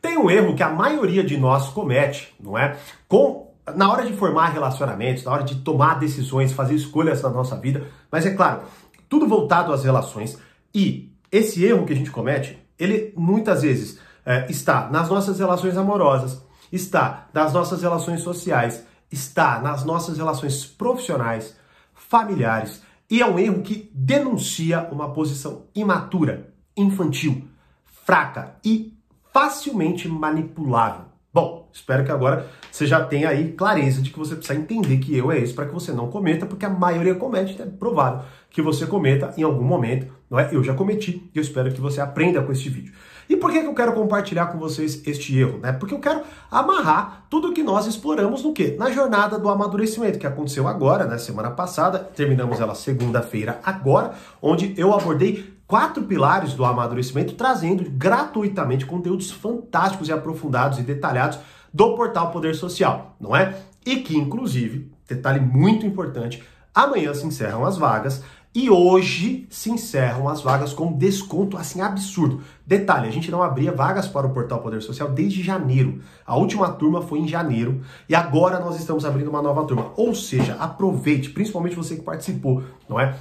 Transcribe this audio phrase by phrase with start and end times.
[0.00, 2.76] Tem um erro que a maioria de nós comete, não é?
[3.08, 7.56] Com na hora de formar relacionamentos, na hora de tomar decisões, fazer escolhas na nossa
[7.56, 8.62] vida, mas é claro,
[9.08, 10.38] tudo voltado às relações
[10.74, 15.76] e esse erro que a gente comete, ele muitas vezes é, está nas nossas relações
[15.76, 16.42] amorosas,
[16.72, 21.56] está nas nossas relações sociais, está nas nossas relações profissionais,
[21.94, 27.48] familiares, e é um erro que denuncia uma posição imatura, infantil,
[27.84, 28.96] fraca e
[29.32, 31.10] facilmente manipulável.
[31.32, 35.16] Bom, espero que agora você já tenha aí clareza de que você precisa entender que
[35.16, 38.60] erro é esse para que você não cometa, porque a maioria comete, é provável que
[38.60, 40.48] você cometa em algum momento, não é?
[40.52, 42.92] Eu já cometi e eu espero que você aprenda com este vídeo.
[43.28, 45.58] E por que, que eu quero compartilhar com vocês este erro?
[45.58, 45.70] Né?
[45.70, 48.74] Porque eu quero amarrar tudo que nós exploramos no quê?
[48.76, 51.16] Na jornada do amadurecimento, que aconteceu agora, né?
[51.16, 58.84] Semana passada, terminamos ela segunda-feira agora, onde eu abordei quatro pilares do amadurecimento, trazendo gratuitamente
[58.84, 61.38] conteúdos fantásticos e aprofundados e detalhados
[61.72, 63.56] do portal Poder Social, não é?
[63.86, 66.42] E que, inclusive, detalhe muito importante,
[66.74, 72.42] amanhã se encerram as vagas e hoje se encerram as vagas com desconto assim absurdo.
[72.66, 76.00] Detalhe, a gente não abria vagas para o portal Poder Social desde janeiro.
[76.26, 79.92] A última turma foi em janeiro e agora nós estamos abrindo uma nova turma.
[79.96, 83.14] Ou seja, aproveite, principalmente você que participou, não é?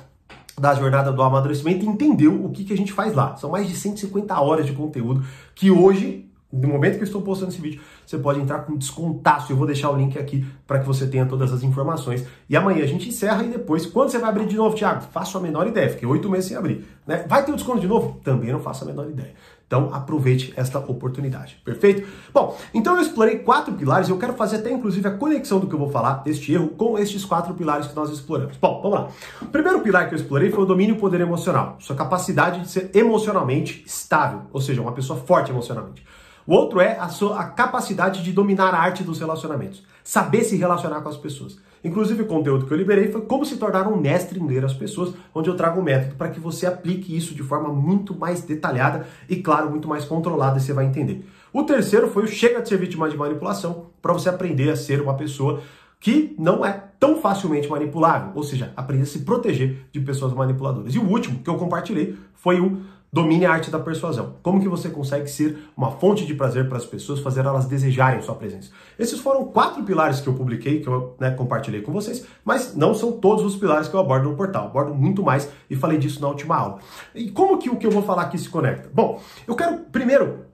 [0.60, 3.36] Da jornada do amadurecimento entendeu o que, que a gente faz lá.
[3.38, 5.24] São mais de 150 horas de conteúdo
[5.56, 9.52] que hoje no momento que eu estou postando esse vídeo, você pode entrar com descontaço.
[9.52, 12.26] Eu vou deixar o link aqui para que você tenha todas as informações.
[12.50, 15.02] E amanhã a gente encerra e depois, quando você vai abrir de novo, Thiago?
[15.12, 16.86] Faço a menor ideia, fiquei oito meses sem abrir.
[17.06, 17.24] Né?
[17.28, 18.20] Vai ter o desconto de novo?
[18.24, 19.34] Também não faço a menor ideia.
[19.70, 22.08] Então aproveite esta oportunidade, perfeito?
[22.34, 25.76] Bom, então eu explorei quatro pilares eu quero fazer até inclusive a conexão do que
[25.76, 28.58] eu vou falar deste erro com estes quatro pilares que nós exploramos.
[28.58, 29.10] Bom, vamos lá.
[29.40, 32.90] O primeiro pilar que eu explorei foi o domínio poder emocional, sua capacidade de ser
[32.96, 36.04] emocionalmente estável, ou seja, uma pessoa forte emocionalmente.
[36.48, 40.56] O outro é a sua a capacidade de dominar a arte dos relacionamentos, saber se
[40.56, 41.60] relacionar com as pessoas.
[41.84, 44.74] Inclusive, o conteúdo que eu liberei foi como se tornar um mestre em ler as
[44.74, 48.42] pessoas, onde eu trago um método para que você aplique isso de forma muito mais
[48.42, 51.26] detalhada e, claro, muito mais controlada e você vai entender.
[51.54, 55.02] O terceiro foi o chega de ser vítima de manipulação, para você aprender a ser
[55.02, 55.62] uma pessoa
[56.00, 60.96] que não é tão facilmente manipulável, ou seja, aprender a se proteger de pessoas manipuladoras.
[60.96, 64.36] E o último que eu compartilhei foi o Domine a arte da persuasão.
[64.44, 68.22] Como que você consegue ser uma fonte de prazer para as pessoas, fazer elas desejarem
[68.22, 68.70] sua presença?
[69.00, 72.94] Esses foram quatro pilares que eu publiquei, que eu né, compartilhei com vocês, mas não
[72.94, 74.66] são todos os pilares que eu abordo no portal.
[74.66, 76.80] Eu abordo muito mais e falei disso na última aula.
[77.16, 78.92] E como que o que eu vou falar aqui se conecta?
[78.94, 80.46] Bom, eu quero primeiro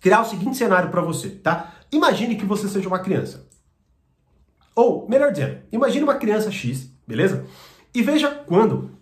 [0.00, 1.74] criar o seguinte cenário para você, tá?
[1.92, 3.46] Imagine que você seja uma criança.
[4.74, 7.44] Ou, melhor dizendo, imagine uma criança X, beleza?
[7.94, 8.92] E veja quando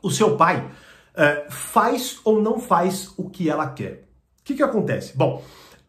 [0.00, 0.70] o seu pai
[1.18, 4.08] é, faz ou não faz o que ela quer.
[4.40, 5.16] O que, que acontece?
[5.16, 5.42] Bom,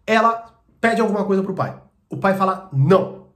[0.05, 1.79] ela pede alguma coisa para o pai.
[2.09, 3.27] O pai fala não.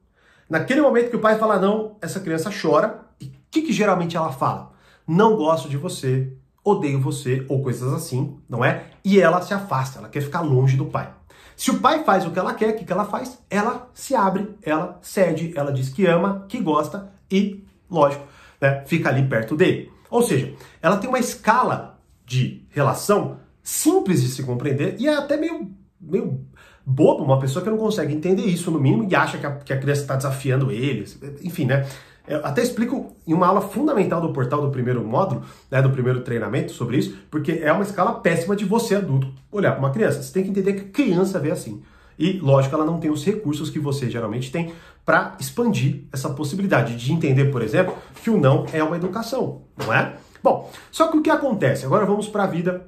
[0.50, 3.02] Naquele momento que o pai fala não, essa criança chora.
[3.22, 4.74] E o que, que geralmente ela fala?
[5.08, 8.86] Não gosto de você, odeio você, ou coisas assim, não é?
[9.06, 11.14] E ela se afasta, ela quer ficar longe do pai.
[11.56, 13.38] Se o pai faz o que ela quer, o que, que ela faz?
[13.50, 18.26] Ela se abre, ela cede, ela diz que ama, que gosta e, lógico,
[18.60, 19.92] né, fica ali perto dele.
[20.14, 25.36] Ou seja, ela tem uma escala de relação simples de se compreender e é até
[25.36, 26.40] meio, meio
[26.86, 29.74] bobo uma pessoa que não consegue entender isso no mínimo e acha que a, que
[29.74, 31.20] a criança está desafiando eles.
[31.42, 31.88] Enfim, né?
[32.28, 36.22] Eu até explico em uma aula fundamental do portal do primeiro módulo, né, do primeiro
[36.22, 40.22] treinamento sobre isso, porque é uma escala péssima de você adulto olhar para uma criança.
[40.22, 41.82] Você tem que entender que criança vê assim.
[42.18, 44.74] E, lógico, ela não tem os recursos que você geralmente tem
[45.06, 49.94] para expandir essa possibilidade de entender, por exemplo, que o não é uma educação, não
[49.94, 50.16] é?
[50.42, 51.86] Bom, só que o que acontece?
[51.86, 52.88] Agora vamos para a vida,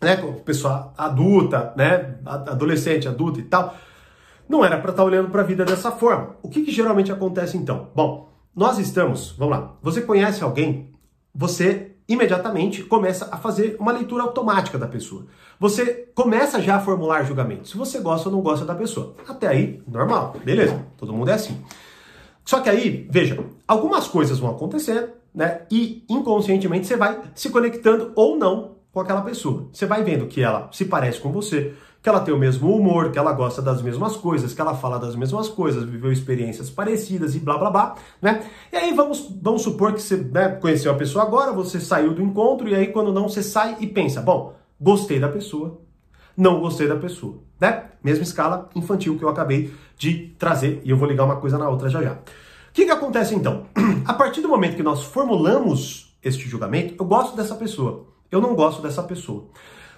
[0.00, 3.74] né, pessoa adulta, né, adolescente, adulta e tal.
[4.48, 6.36] Não era para estar tá olhando para a vida dessa forma.
[6.42, 7.90] O que, que geralmente acontece então?
[7.94, 10.92] Bom, nós estamos, vamos lá, você conhece alguém,
[11.34, 15.26] você imediatamente começa a fazer uma leitura automática da pessoa.
[15.58, 17.68] Você começa já a formular julgamento.
[17.68, 19.14] Se você gosta ou não gosta da pessoa.
[19.26, 21.62] Até aí, normal, beleza, todo mundo é assim.
[22.44, 25.62] Só que aí, veja, algumas coisas vão acontecer, né?
[25.70, 29.68] E inconscientemente você vai se conectando ou não com aquela pessoa.
[29.72, 31.74] Você vai vendo que ela se parece com você,
[32.04, 34.98] que ela tem o mesmo humor, que ela gosta das mesmas coisas, que ela fala
[34.98, 38.44] das mesmas coisas, viveu experiências parecidas e blá blá blá, né?
[38.70, 42.20] E aí vamos, vamos supor que você né, conheceu a pessoa agora, você saiu do
[42.20, 45.80] encontro e aí quando não você sai e pensa, bom, gostei da pessoa,
[46.36, 47.84] não gostei da pessoa, né?
[48.02, 51.70] Mesma escala infantil que eu acabei de trazer e eu vou ligar uma coisa na
[51.70, 52.12] outra já já.
[52.12, 52.18] O
[52.74, 53.64] que, que acontece então?
[54.04, 58.54] A partir do momento que nós formulamos este julgamento, eu gosto dessa pessoa, eu não
[58.54, 59.46] gosto dessa pessoa.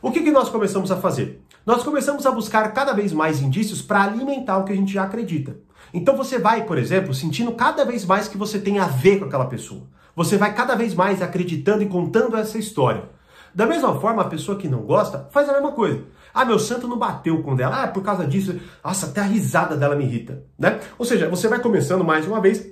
[0.01, 1.43] O que, que nós começamos a fazer?
[1.67, 5.03] Nós começamos a buscar cada vez mais indícios para alimentar o que a gente já
[5.03, 5.57] acredita.
[5.93, 9.25] Então você vai, por exemplo, sentindo cada vez mais que você tem a ver com
[9.25, 9.83] aquela pessoa.
[10.15, 13.11] Você vai cada vez mais acreditando e contando essa história.
[13.53, 16.05] Da mesma forma, a pessoa que não gosta faz a mesma coisa.
[16.33, 17.83] Ah, meu santo não bateu com dela.
[17.83, 18.61] Ah, por causa disso.
[18.85, 20.79] Nossa, até a risada dela me irrita, né?
[20.97, 22.65] Ou seja, você vai começando mais uma vez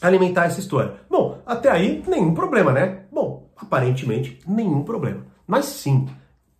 [0.00, 0.94] a alimentar essa história.
[1.10, 3.02] Bom, até aí nenhum problema, né?
[3.12, 5.26] Bom, aparentemente nenhum problema.
[5.46, 6.06] Mas sim,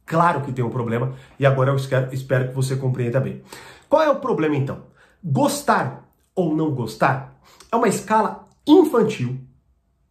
[0.04, 3.42] claro que tem um problema e agora eu espero que você compreenda bem.
[3.88, 4.82] Qual é o problema então?
[5.22, 7.40] Gostar ou não gostar
[7.70, 9.38] é uma escala infantil,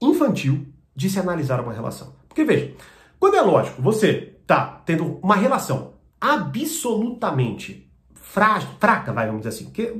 [0.02, 2.14] infantil de se analisar uma relação.
[2.28, 2.74] Porque veja,
[3.20, 9.72] quando é lógico, você tá tendo uma relação absolutamente frágil, fraca, vai, vamos dizer assim,
[9.72, 9.94] que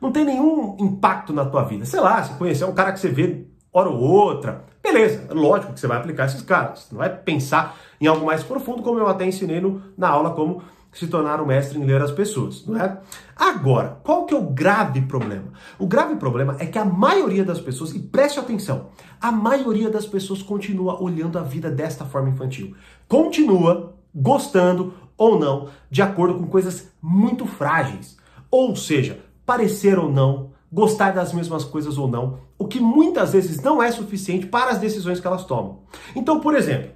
[0.00, 1.84] não tem nenhum impacto na tua vida.
[1.84, 5.72] Sei lá, você conhecer um cara que você vê hora ou outra, beleza, é lógico
[5.72, 6.88] que você vai aplicar esses caras.
[6.90, 10.60] Não vai pensar em algo mais profundo, como eu até ensinei no, na aula como
[10.92, 12.98] se tornar um mestre em ler as pessoas, não é?
[13.36, 15.52] Agora, qual que é o grave problema?
[15.78, 18.88] O grave problema é que a maioria das pessoas, e preste atenção,
[19.20, 22.74] a maioria das pessoas continua olhando a vida desta forma infantil.
[23.08, 28.18] Continua gostando ou não de acordo com coisas muito frágeis.
[28.50, 33.62] Ou seja, parecer ou não, gostar das mesmas coisas ou não, o que muitas vezes
[33.62, 35.82] não é suficiente para as decisões que elas tomam.
[36.16, 36.90] Então, por exemplo,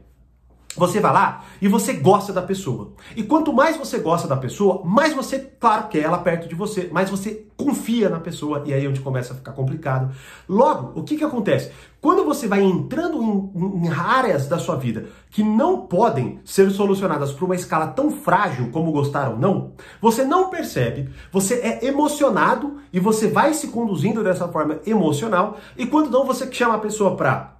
[0.76, 2.93] você vai lá e você gosta da pessoa.
[3.17, 6.88] E quanto mais você gosta da pessoa, mais você, claro, quer ela perto de você,
[6.93, 10.14] mais você confia na pessoa e aí é onde começa a ficar complicado.
[10.49, 11.73] Logo, o que, que acontece?
[12.00, 17.32] Quando você vai entrando em, em áreas da sua vida que não podem ser solucionadas
[17.32, 22.76] por uma escala tão frágil como gostar ou não, você não percebe, você é emocionado
[22.93, 27.17] e você vai se conduzindo dessa forma emocional e quando não, você chama a pessoa
[27.17, 27.56] para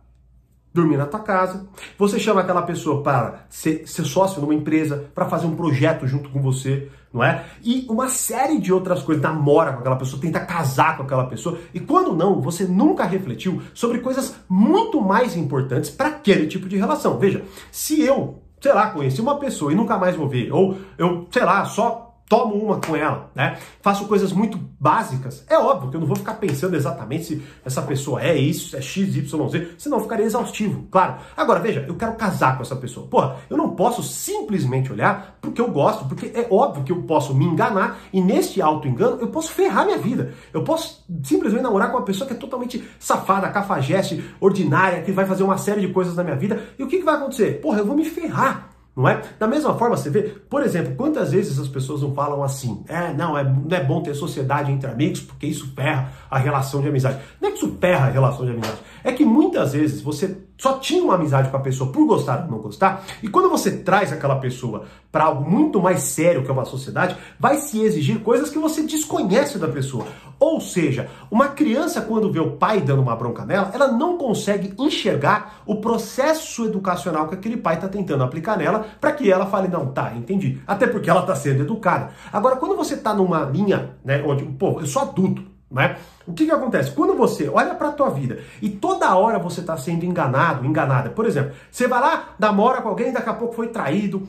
[0.77, 1.67] dormir na tua casa.
[1.99, 6.29] Você chama aquela pessoa para ser, ser sócio numa empresa, para fazer um projeto junto
[6.29, 7.45] com você, não é?
[7.65, 9.23] E uma série de outras coisas.
[9.23, 11.59] Namora com aquela pessoa, tenta casar com aquela pessoa.
[11.75, 16.77] E quando não, você nunca refletiu sobre coisas muito mais importantes para aquele tipo de
[16.77, 17.19] relação.
[17.19, 21.27] Veja, se eu, sei lá, conheci uma pessoa e nunca mais vou ver, ou eu,
[21.31, 23.59] sei lá, só tomo uma com ela, né?
[23.81, 25.45] Faço coisas muito básicas.
[25.49, 28.81] É óbvio que eu não vou ficar pensando exatamente se essa pessoa é isso, é
[28.81, 31.17] X, Y, Z, senão ficaria exaustivo, claro.
[31.37, 33.07] Agora, veja, eu quero casar com essa pessoa.
[33.07, 37.35] Porra, eu não posso simplesmente olhar porque eu gosto, porque é óbvio que eu posso
[37.35, 40.35] me enganar e neste auto-engano eu posso ferrar minha vida.
[40.53, 45.25] Eu posso simplesmente namorar com uma pessoa que é totalmente safada, cafajeste, ordinária, que vai
[45.27, 46.63] fazer uma série de coisas na minha vida.
[46.79, 47.61] E o que, que vai acontecer?
[47.61, 48.76] Porra, eu vou me ferrar.
[48.97, 49.21] Não é?
[49.39, 53.13] Da mesma forma, você vê, por exemplo, quantas vezes as pessoas não falam assim: é,
[53.13, 56.89] não, é, não é bom ter sociedade entre amigos porque isso ferra a relação de
[56.89, 57.21] amizade.
[57.39, 60.79] Não é que isso ferra a relação de amizade, é que muitas vezes você só
[60.79, 64.11] tinha uma amizade com a pessoa por gostar ou não gostar, e quando você traz
[64.11, 68.49] aquela pessoa para algo muito mais sério que é uma sociedade, vai se exigir coisas
[68.49, 70.07] que você desconhece da pessoa.
[70.39, 74.75] Ou seja, uma criança, quando vê o pai dando uma bronca nela, ela não consegue
[74.79, 79.69] enxergar o processo educacional que aquele pai está tentando aplicar nela para que ela fale,
[79.69, 80.61] não, tá, entendi.
[80.67, 82.11] Até porque ela está sendo educada.
[82.33, 85.97] Agora, quando você está numa linha, né, onde, pô, eu sou adulto, né?
[86.27, 86.91] O que, que acontece?
[86.93, 91.11] Quando você olha para a tua vida e toda hora você está sendo enganado, enganada,
[91.11, 94.29] por exemplo, você vai lá, namora com alguém, daqui a pouco foi traído,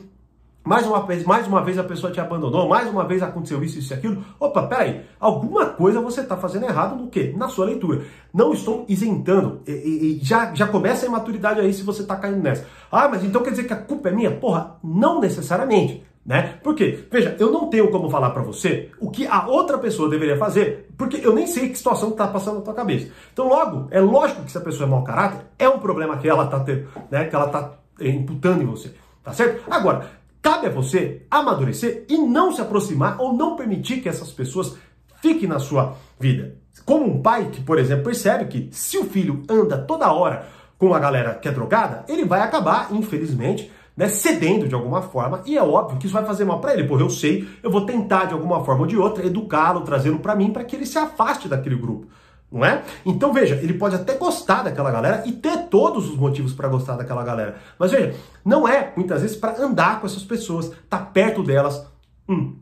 [0.68, 3.78] mais uma vez, mais uma vez a pessoa te abandonou, mais uma vez aconteceu isso,
[3.78, 4.22] isso e aquilo.
[4.38, 7.32] Opa, peraí, alguma coisa você está fazendo errado no quê?
[7.34, 8.02] Na sua leitura.
[8.34, 12.16] Não estou isentando, e, e, e já, já começa a imaturidade aí se você está
[12.16, 12.66] caindo nessa.
[12.92, 14.30] Ah, mas então quer dizer que a culpa é minha?
[14.30, 16.58] Porra, não necessariamente né?
[16.62, 20.36] Porque, veja, eu não tenho como falar para você o que a outra pessoa deveria
[20.36, 23.10] fazer, porque eu nem sei que situação está passando na tua cabeça.
[23.32, 26.28] Então, logo, é lógico que se a pessoa é mau caráter, é um problema que
[26.28, 27.24] ela está tendo, né?
[27.24, 28.92] Que ela está imputando em você,
[29.24, 29.62] tá certo?
[29.70, 34.76] Agora, cabe a você amadurecer e não se aproximar ou não permitir que essas pessoas
[35.20, 36.56] fiquem na sua vida.
[36.84, 40.46] Como um pai que, por exemplo, percebe que se o filho anda toda hora
[40.78, 45.42] com a galera que é drogada, ele vai acabar, infelizmente, né, cedendo de alguma forma,
[45.44, 47.84] e é óbvio que isso vai fazer mal para ele, porque eu sei, eu vou
[47.84, 50.96] tentar de alguma forma ou de outra educá-lo, trazê-lo para mim para que ele se
[50.96, 52.06] afaste daquele grupo,
[52.50, 52.82] não é?
[53.04, 56.96] Então veja, ele pode até gostar daquela galera e ter todos os motivos para gostar
[56.96, 58.14] daquela galera, mas veja,
[58.44, 61.86] não é muitas vezes para andar com essas pessoas, estar tá perto delas.
[62.28, 62.56] Hum.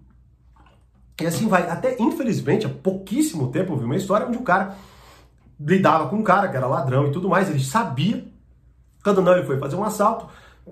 [1.20, 1.68] E assim vai.
[1.70, 4.76] Até infelizmente, há pouquíssimo tempo eu vi uma história onde o cara
[5.58, 8.24] lidava com um cara que era ladrão e tudo mais, ele sabia.
[9.02, 10.28] Quando não, ele foi fazer um assalto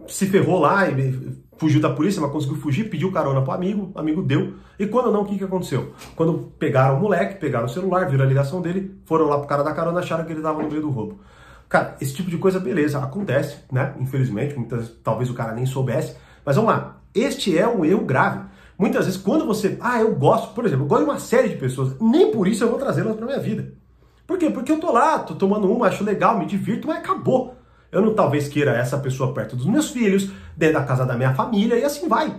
[0.08, 4.22] se ferrou lá e fugiu da polícia, mas conseguiu fugir, pediu carona pro amigo, amigo
[4.22, 4.54] deu.
[4.78, 5.92] E quando não, o que, que aconteceu?
[6.16, 9.62] Quando pegaram o moleque, pegaram o celular, viram a ligação dele, foram lá pro cara
[9.62, 11.20] da carona, acharam que ele tava no meio do roubo.
[11.68, 13.94] Cara, esse tipo de coisa, beleza, acontece, né?
[13.98, 16.16] Infelizmente, muitas talvez o cara nem soubesse.
[16.44, 18.44] Mas vamos lá, este é um erro grave.
[18.78, 19.78] Muitas vezes, quando você.
[19.80, 22.64] Ah, eu gosto, por exemplo, eu gosto de uma série de pessoas, nem por isso
[22.64, 23.72] eu vou trazê-las para minha vida.
[24.26, 24.50] Por quê?
[24.50, 27.54] Porque eu tô lá, tô tomando uma, acho legal, me divirto, mas acabou.
[27.94, 31.32] Eu não talvez queira essa pessoa perto dos meus filhos, dentro da casa da minha
[31.32, 32.34] família, e assim vai.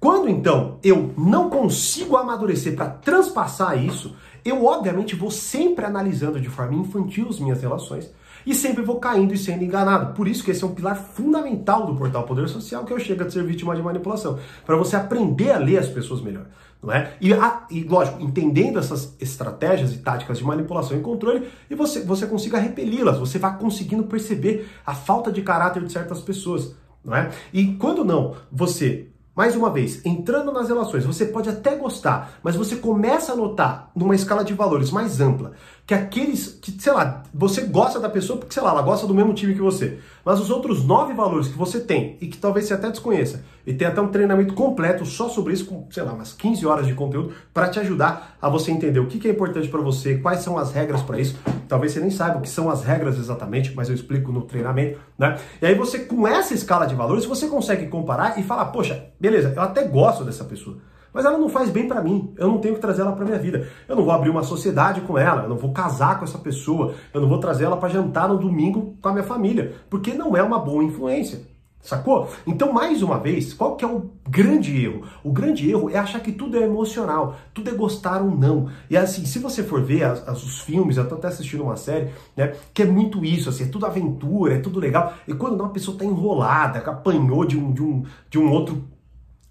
[0.00, 4.14] Quando então eu não consigo amadurecer para transpassar isso,
[4.44, 8.10] eu obviamente vou sempre analisando de forma infantil as minhas relações
[8.46, 10.14] e sempre vou caindo e sendo enganado.
[10.14, 13.24] Por isso que esse é um pilar fundamental do portal Poder Social, que eu chego
[13.24, 16.46] a ser vítima de manipulação, para você aprender a ler as pessoas melhor.
[16.82, 17.14] Não é?
[17.20, 22.00] E, a, e, lógico, entendendo essas estratégias e táticas de manipulação e controle, e você,
[22.04, 26.76] você consiga repeli-las, você vai conseguindo perceber a falta de caráter de certas pessoas.
[27.04, 27.30] Não é?
[27.52, 32.56] E quando não, você mais uma vez, entrando nas relações, você pode até gostar, mas
[32.56, 35.52] você começa a notar numa escala de valores mais ampla
[35.88, 39.14] que aqueles que, sei lá, você gosta da pessoa porque, sei lá, ela gosta do
[39.14, 39.98] mesmo time que você.
[40.22, 43.72] Mas os outros nove valores que você tem e que talvez você até desconheça, e
[43.72, 46.92] tem até um treinamento completo só sobre isso, com, sei lá, umas 15 horas de
[46.92, 50.40] conteúdo, para te ajudar a você entender o que, que é importante para você, quais
[50.40, 51.38] são as regras para isso.
[51.66, 54.98] Talvez você nem saiba o que são as regras exatamente, mas eu explico no treinamento,
[55.18, 55.38] né?
[55.62, 59.54] E aí você, com essa escala de valores, você consegue comparar e falar, poxa, beleza,
[59.56, 60.76] eu até gosto dessa pessoa
[61.12, 62.32] mas ela não faz bem para mim.
[62.36, 63.68] Eu não tenho que trazer ela para minha vida.
[63.88, 66.94] Eu não vou abrir uma sociedade com ela, eu não vou casar com essa pessoa,
[67.12, 70.36] eu não vou trazer ela para jantar no domingo com a minha família, porque não
[70.36, 71.40] é uma boa influência.
[71.80, 72.28] Sacou?
[72.46, 75.04] Então, mais uma vez, qual que é o grande erro?
[75.22, 78.68] O grande erro é achar que tudo é emocional, tudo é gostar ou não.
[78.90, 81.76] E assim, se você for ver as, as, os filmes, eu tô até assistindo uma
[81.76, 85.14] série, né, que é muito isso, assim, é tudo aventura, é tudo legal.
[85.26, 88.84] E quando uma pessoa tá enrolada, apanhou de um, de um, de um outro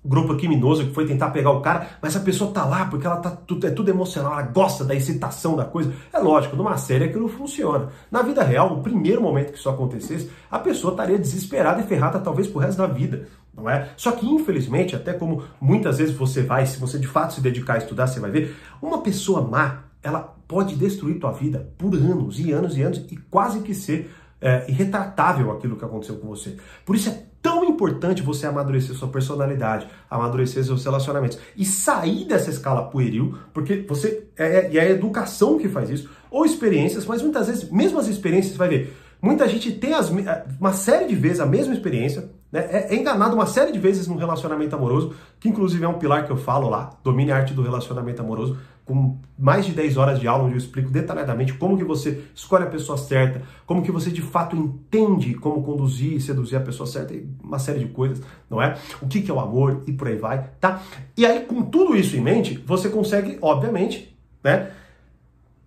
[0.08, 3.18] grupo criminoso que foi tentar pegar o cara, mas a pessoa tá lá porque ela
[3.18, 5.94] tá tudo, é tudo emocional, ela gosta da excitação da coisa.
[6.14, 7.90] É lógico, numa série aquilo funciona.
[8.10, 12.20] Na vida real, no primeiro momento que isso acontecesse, a pessoa estaria desesperada e ferrada
[12.20, 13.28] talvez pro resto da vida.
[13.56, 13.90] Não é?
[13.98, 17.74] Só que, infelizmente, até como muitas vezes você vai, se você de fato se dedicar
[17.74, 22.40] a estudar, você vai ver, uma pessoa má, ela pode destruir tua vida por anos
[22.40, 26.56] e anos e anos e quase que ser é, irretratável aquilo que aconteceu com você.
[26.86, 27.24] Por isso é
[27.69, 34.25] importante você amadurecer sua personalidade, amadurecer seus relacionamentos e sair dessa escala pueril, porque você
[34.38, 38.07] é, é, é a educação que faz isso, ou experiências, mas muitas vezes, mesmo as
[38.07, 40.12] experiências, você vai ver, muita gente tem as,
[40.59, 42.67] uma série de vezes a mesma experiência, né?
[42.69, 46.25] é, é enganado uma série de vezes num relacionamento amoroso, que inclusive é um pilar
[46.25, 48.57] que eu falo lá, domine a arte do relacionamento amoroso,
[48.88, 52.63] com mais de 10 horas de aula onde eu explico detalhadamente como que você escolhe
[52.63, 56.88] a pessoa certa, como que você de fato entende como conduzir e seduzir a pessoa
[56.88, 58.77] certa, e uma série de coisas, não é?
[59.01, 60.81] O que, que é o amor e por aí vai, tá?
[61.17, 64.71] E aí, com tudo isso em mente, você consegue, obviamente, né?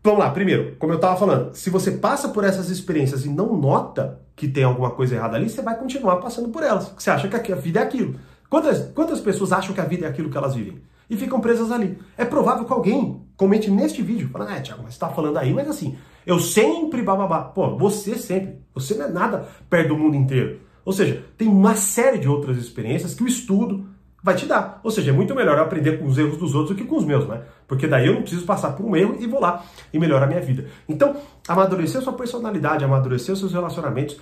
[0.02, 3.56] Vamos lá, primeiro, como eu estava falando, se você passa por essas experiências e não
[3.56, 6.92] nota que tem alguma coisa errada ali, você vai continuar passando por elas.
[6.96, 8.14] Você acha que a vida é aquilo.
[8.48, 10.82] Quantas, quantas pessoas acham que a vida é aquilo que elas vivem?
[11.10, 11.98] e ficam presas ali.
[12.16, 15.52] É provável que alguém comente neste vídeo, falando, é, Tiago, mas você tá falando aí,
[15.52, 17.40] mas assim, eu sempre bababá.
[17.42, 18.60] Pô, você sempre.
[18.72, 20.60] Você não é nada perto do mundo inteiro.
[20.84, 23.86] Ou seja, tem uma série de outras experiências que o estudo
[24.22, 24.80] vai te dar.
[24.82, 26.96] Ou seja, é muito melhor eu aprender com os erros dos outros do que com
[26.96, 27.42] os meus, né?
[27.66, 30.28] Porque daí eu não preciso passar por um erro e vou lá e melhorar a
[30.28, 30.66] minha vida.
[30.88, 31.16] Então,
[31.48, 34.18] amadurecer sua personalidade, amadurecer seus relacionamentos,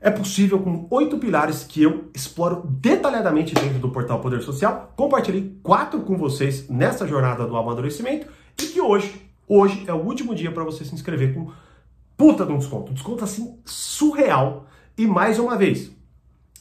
[0.00, 4.92] é possível com oito pilares que eu exploro detalhadamente dentro do portal Poder Social.
[4.94, 8.26] Compartilhei quatro com vocês nessa jornada do amadurecimento
[8.58, 11.50] e que hoje, hoje é o último dia para você se inscrever com
[12.16, 12.92] puta de um desconto.
[12.92, 14.66] Desconto assim surreal.
[14.98, 15.90] E mais uma vez,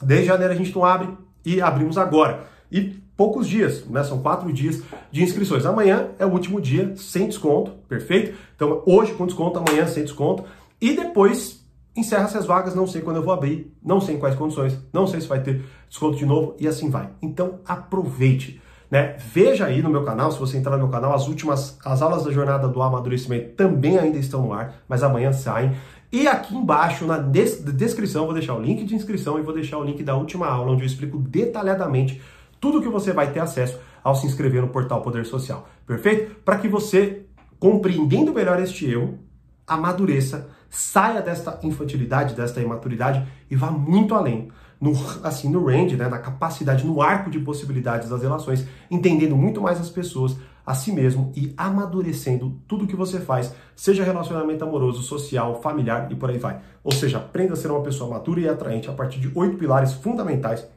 [0.01, 1.09] desde janeiro a gente não abre
[1.45, 2.54] e abrimos agora.
[2.71, 4.03] E poucos dias, né?
[4.03, 4.81] São quatro dias
[5.11, 5.65] de inscrições.
[5.65, 8.35] Amanhã é o último dia sem desconto, perfeito?
[8.55, 10.43] Então hoje com desconto, amanhã sem desconto.
[10.81, 11.63] E depois
[11.95, 15.07] encerra-se as vagas, não sei quando eu vou abrir, não sei em quais condições, não
[15.07, 17.09] sei se vai ter desconto de novo e assim vai.
[17.21, 18.61] Então aproveite.
[18.91, 19.15] Né?
[19.17, 22.23] Veja aí no meu canal, se você entrar no meu canal, as últimas, as aulas
[22.23, 25.71] da jornada do amadurecimento também ainda estão no ar, mas amanhã saem.
[26.11, 29.79] E aqui embaixo na des descrição vou deixar o link de inscrição e vou deixar
[29.79, 32.21] o link da última aula, onde eu explico detalhadamente
[32.65, 35.69] tudo que você vai ter acesso ao se inscrever no portal Poder Social.
[35.85, 36.37] Perfeito?
[36.43, 37.27] Para que você,
[37.59, 39.19] compreendendo melhor este erro,
[39.67, 44.49] amadureça saia desta infantilidade, desta imaturidade e vá muito além.
[44.81, 44.93] No,
[45.23, 49.79] assim, no range, né, na capacidade, no arco de possibilidades das relações, entendendo muito mais
[49.79, 55.61] as pessoas, a si mesmo e amadurecendo tudo que você faz, seja relacionamento amoroso, social,
[55.61, 56.61] familiar e por aí vai.
[56.83, 59.93] Ou seja, aprenda a ser uma pessoa madura e atraente a partir de oito pilares
[59.93, 60.67] fundamentais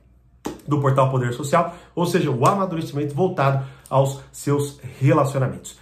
[0.69, 5.79] do portal Poder Social, ou seja, o amadurecimento voltado aos seus relacionamentos.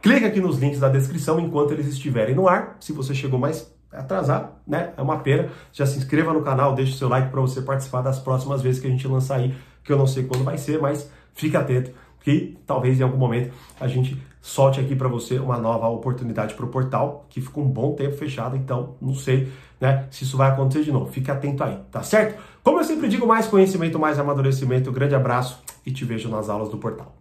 [0.00, 2.78] Clica aqui nos links da descrição enquanto eles estiverem no ar.
[2.80, 4.92] Se você chegou mais atrasado, né?
[4.96, 5.50] É uma pena.
[5.72, 8.86] Já se inscreva no canal, deixe seu like para você participar das próximas vezes que
[8.86, 9.54] a gente lançar aí,
[9.84, 13.52] que eu não sei quando vai ser, mas fique atento que talvez em algum momento
[13.80, 17.68] a gente solte aqui para você uma nova oportunidade para o portal, que ficou um
[17.68, 21.10] bom tempo fechado, então não sei, né, se isso vai acontecer de novo.
[21.10, 22.40] Fique atento aí, tá certo?
[22.62, 24.92] Como eu sempre digo, mais conhecimento, mais amadurecimento.
[24.92, 27.19] Grande abraço e te vejo nas aulas do portal.